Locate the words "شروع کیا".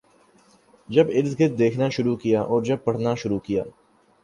1.89-2.41, 3.15-3.63